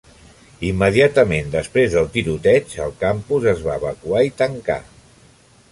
[0.69, 4.85] Immediatament després del tiroteig, el campus es va evacuar i tancar.